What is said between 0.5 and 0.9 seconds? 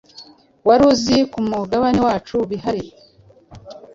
Wari